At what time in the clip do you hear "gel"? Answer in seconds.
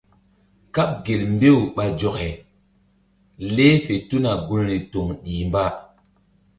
1.05-1.21